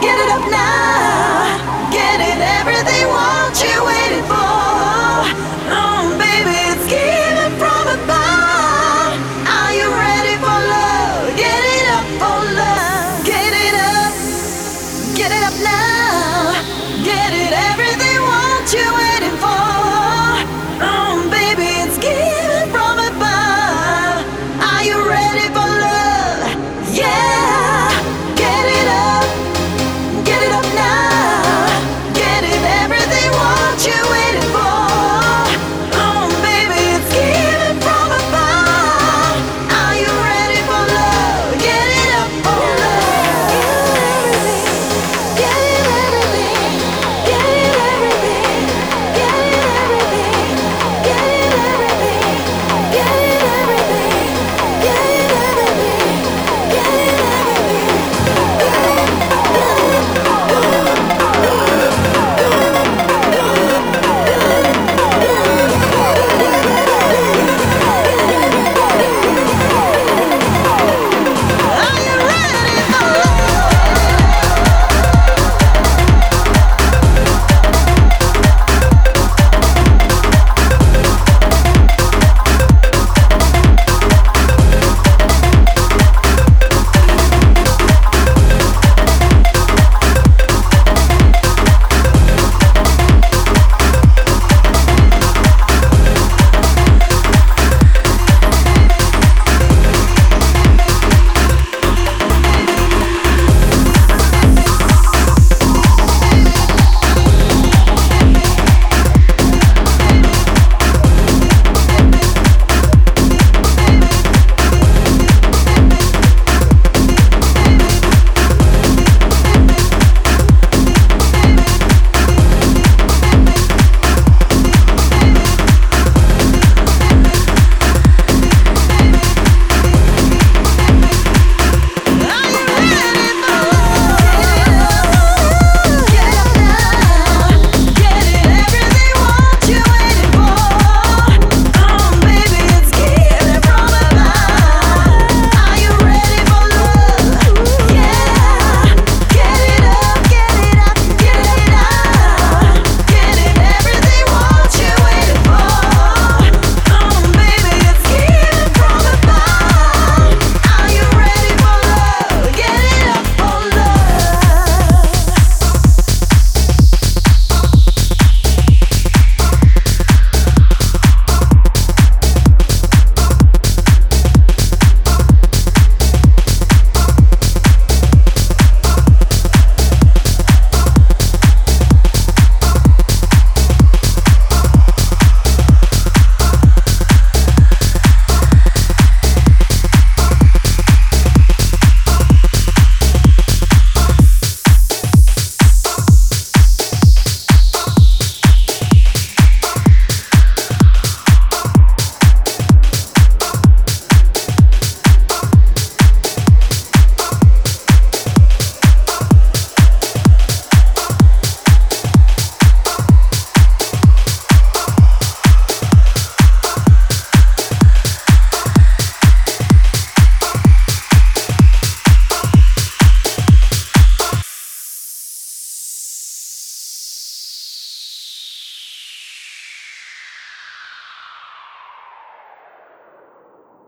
[0.00, 0.91] Get it up now.